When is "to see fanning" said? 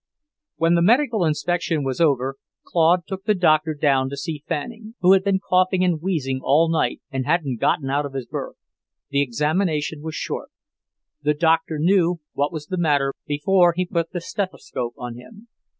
4.09-4.95